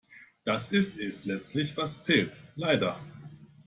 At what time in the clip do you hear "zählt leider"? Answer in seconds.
2.03-2.97